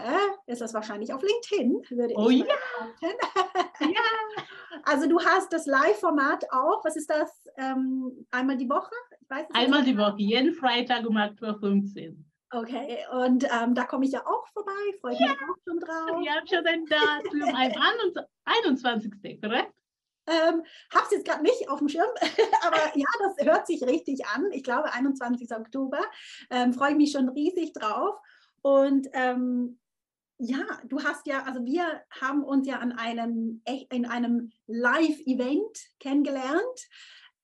[0.46, 2.46] ist das wahrscheinlich auf LinkedIn, würde oh, ich ja.
[3.80, 3.86] ja.
[4.84, 6.82] Also, du hast das Live-Format auch.
[6.84, 7.46] Was ist das?
[7.58, 8.94] Ähm, einmal die Woche?
[9.52, 12.16] einmal die Woche, jeden Freitag um 8.15 Uhr.
[12.54, 15.28] Okay, und ähm, da komme ich ja auch vorbei, freue ja.
[15.28, 16.20] mich auch schon drauf.
[16.20, 19.40] Ich habe schon ein Datum, am 21.
[19.40, 19.72] korrekt?
[20.26, 20.62] Ähm,
[20.92, 22.10] habe es jetzt gerade nicht auf dem Schirm,
[22.66, 24.52] aber ja, das hört sich richtig an.
[24.52, 25.50] Ich glaube, 21.
[25.50, 25.98] Oktober.
[26.50, 28.16] Ähm, Freue mich schon riesig drauf.
[28.60, 29.80] Und ähm,
[30.38, 36.88] ja, du hast ja, also wir haben uns ja an einem, in einem Live-Event kennengelernt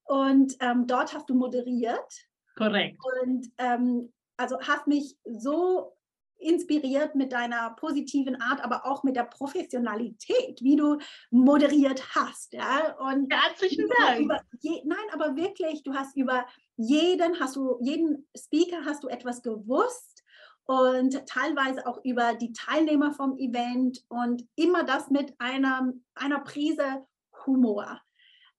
[0.05, 2.12] und ähm, dort hast du moderiert.
[2.57, 2.99] Korrekt.
[3.23, 5.92] Und ähm, also hast mich so
[6.38, 10.98] inspiriert mit deiner positiven Art, aber auch mit der Professionalität, wie du
[11.31, 12.53] moderiert hast.
[12.53, 12.96] Ja?
[12.98, 14.33] Und Herzlichen Dank.
[14.61, 16.46] Je, nein, aber wirklich, du hast über
[16.77, 20.22] jeden, hast du, jeden Speaker hast du etwas gewusst
[20.66, 27.05] und teilweise auch über die Teilnehmer vom Event und immer das mit einer, einer Prise
[27.46, 28.01] Humor.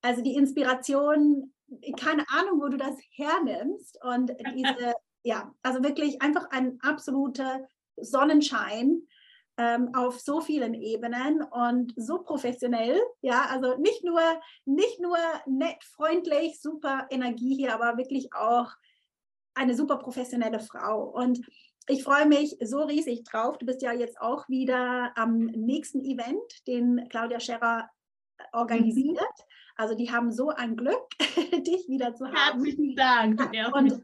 [0.02, 1.54] Also die Inspiration,
[1.98, 9.02] keine Ahnung, wo du das hernimmst und diese ja, also wirklich einfach ein absoluter Sonnenschein
[9.58, 13.00] ähm, auf so vielen Ebenen und so professionell.
[13.22, 14.22] Ja, also nicht nur,
[14.66, 18.72] nicht nur nett, freundlich, super Energie hier, aber wirklich auch
[19.56, 21.04] eine super professionelle Frau.
[21.04, 21.42] Und
[21.88, 23.58] ich freue mich so riesig drauf.
[23.58, 27.90] Du bist ja jetzt auch wieder am nächsten Event, den Claudia Scherer
[28.54, 29.18] organisiert.
[29.18, 29.44] Mhm.
[29.76, 32.64] Also die haben so ein Glück, dich wieder zu haben.
[32.64, 33.42] Herzlichen Dank.
[33.74, 34.04] Und,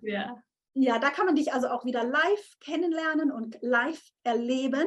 [0.75, 4.85] ja, da kann man dich also auch wieder live kennenlernen und live erleben.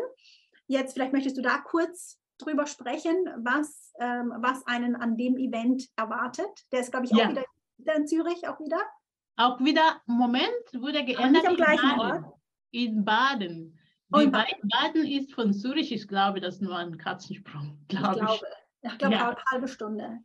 [0.67, 5.89] Jetzt vielleicht möchtest du da kurz drüber sprechen, was, ähm, was einen an dem Event
[5.97, 6.67] erwartet.
[6.73, 7.31] Der ist, glaube ich, auch ja.
[7.79, 8.81] wieder in Zürich, auch wieder.
[9.37, 11.47] Auch wieder, Moment, wurde geändert.
[11.47, 12.25] am gleichen in Ort.
[12.71, 13.79] In Baden.
[14.13, 14.69] Oh, in Baden.
[14.69, 17.79] Baden ist von Zürich, ich glaube, das ist nur ein Katzensprung.
[17.89, 18.47] Glaub ich glaube,
[18.83, 19.29] ich, ich glaube, ja.
[19.29, 20.19] eine halbe Stunde.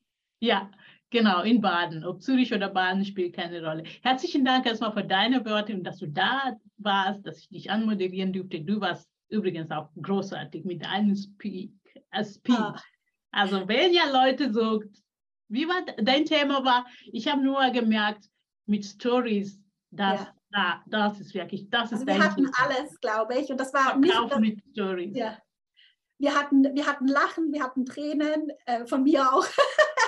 [0.43, 0.69] Ja,
[1.13, 2.03] Genau, in Baden.
[2.05, 3.83] Ob Zürich oder Baden spielt keine Rolle.
[4.01, 8.33] Herzlichen Dank erstmal für deine Worte und dass du da warst, dass ich dich anmoderieren
[8.33, 8.59] durfte.
[8.61, 11.71] Du warst übrigens auch großartig mit deinem Speak.
[12.09, 12.57] Äh, Speech.
[12.57, 12.75] Ah.
[13.29, 14.81] Also wenn ja Leute so,
[15.49, 18.25] wie war dein Thema war, ich habe nur gemerkt,
[18.65, 20.33] mit Stories, dass ja.
[20.49, 23.99] da, das ist wirklich, das also ist Wir hatten alles, glaube ich, und das war
[23.99, 25.15] nicht das, mit Stories.
[25.15, 25.37] Ja.
[26.23, 29.45] Wir hatten, wir hatten Lachen, wir hatten Tränen, äh, von mir auch.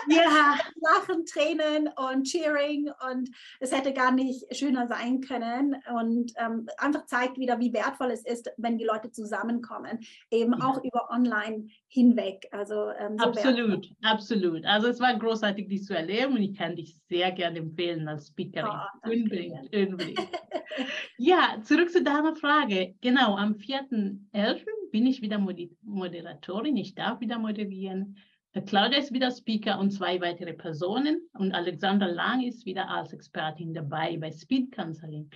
[0.08, 0.56] Ja.
[0.82, 7.08] Lachen, Tränen und Cheering und es hätte gar nicht schöner sein können und ähm, einfach
[7.08, 10.64] zeigt wieder, wie wertvoll es ist, wenn die Leute zusammenkommen, eben ja.
[10.64, 12.46] auch über online hinweg.
[12.52, 14.66] Also ähm, so absolut, absolut.
[14.66, 18.28] Also es war großartig, dich zu erleben und ich kann dich sehr gerne empfehlen als
[18.28, 18.70] Speakerin.
[18.70, 20.20] Oh, unbedingt, unbedingt.
[21.18, 22.96] ja, zurück zu deiner Frage.
[23.00, 24.66] Genau, am 4.11.
[24.92, 26.76] bin ich wieder Moderatorin.
[26.76, 28.18] Ich darf wieder moderieren.
[28.66, 33.74] Claudia ist wieder Speaker und zwei weitere Personen und Alexander Lang ist wieder als Expertin
[33.74, 35.30] dabei bei Speed Counseling.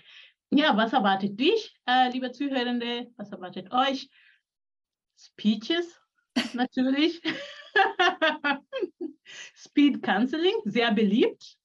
[0.52, 3.08] Ja, was erwartet dich, äh, liebe Zuhörende?
[3.18, 4.10] Was erwartet euch?
[5.18, 5.99] Speeches
[6.54, 7.22] natürlich.
[9.56, 11.58] Speed Counseling, sehr beliebt.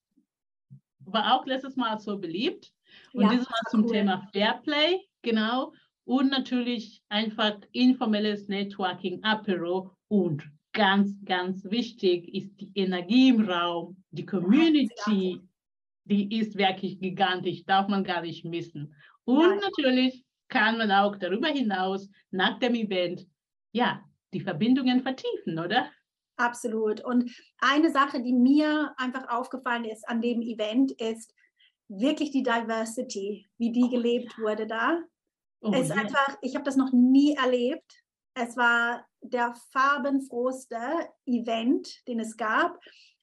[0.99, 2.71] War auch letztes Mal so beliebt.
[3.13, 3.91] Und ja, dieses Mal zum cool.
[3.91, 5.73] Thema Fairplay, genau.
[6.05, 14.03] Und natürlich einfach informelles Networking, Apero und ganz, ganz wichtig ist die Energie im Raum,
[14.11, 15.41] die Community,
[16.03, 18.93] die ist wirklich gigantisch, darf man gar nicht missen.
[19.23, 19.59] Und Nein.
[19.61, 23.25] natürlich kann man auch darüber hinaus nach dem Event,
[23.71, 24.03] ja,
[24.35, 25.89] die Verbindungen vertiefen, oder?
[26.37, 27.03] Absolut.
[27.03, 31.33] Und eine Sache, die mir einfach aufgefallen ist an dem Event, ist
[31.87, 34.43] wirklich die Diversity, wie die oh, gelebt ja.
[34.43, 34.99] wurde da.
[35.61, 36.01] Oh, es ist yeah.
[36.01, 38.03] einfach, ich habe das noch nie erlebt.
[38.33, 40.77] Es war der farbenfrohste
[41.25, 42.77] Event, den es gab.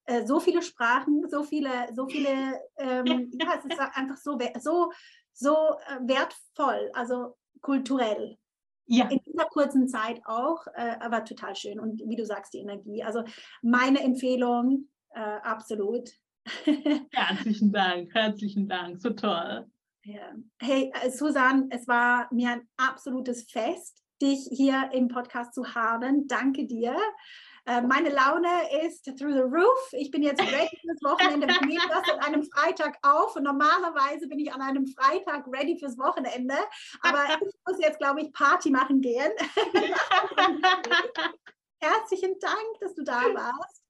[0.07, 4.91] Äh, so viele Sprachen, so viele, so viele, ähm, ja, es ist einfach so, so,
[5.33, 5.55] so
[5.87, 8.39] äh, wertvoll, also kulturell.
[8.87, 9.09] Ja.
[9.09, 11.80] In dieser kurzen Zeit auch, äh, aber total schön.
[11.80, 13.03] Und wie du sagst, die Energie.
[13.03, 13.24] Also
[13.62, 16.11] meine Empfehlung, äh, absolut.
[17.12, 19.66] herzlichen Dank, herzlichen Dank, so toll.
[20.05, 20.33] Ja.
[20.61, 26.26] Hey, äh, Susan, es war mir ein absolutes Fest, dich hier im Podcast zu haben.
[26.26, 26.97] Danke dir.
[27.65, 28.49] Äh, meine Laune
[28.85, 29.93] ist through the roof.
[29.93, 31.47] Ich bin jetzt ready fürs Wochenende.
[31.49, 35.79] Ich nehme das an einem Freitag auf und normalerweise bin ich an einem Freitag ready
[35.79, 36.57] fürs Wochenende.
[37.03, 39.31] Aber ich muss jetzt, glaube ich, Party machen gehen.
[41.81, 43.83] Herzlichen Dank, dass du da warst.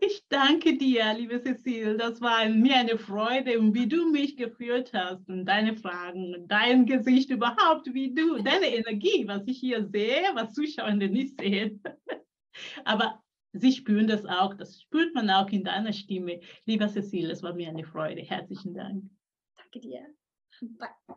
[0.00, 1.96] Ich danke dir, liebe Cecile.
[1.96, 7.30] Das war mir eine Freude, wie du mich geführt hast und deine Fragen, dein Gesicht
[7.30, 11.82] überhaupt, wie du, deine Energie, was ich hier sehe, was Zuschauende nicht sehen.
[12.84, 13.22] Aber
[13.54, 16.40] Sie spüren das auch, das spürt man auch in deiner Stimme.
[16.64, 18.22] Lieber Cecile, es war mir eine Freude.
[18.22, 19.04] Herzlichen Dank.
[19.56, 20.06] Danke dir.
[20.78, 21.16] Bye.